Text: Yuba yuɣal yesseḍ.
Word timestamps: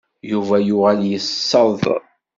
Yuba 0.31 0.55
yuɣal 0.67 0.99
yesseḍ. 1.11 1.81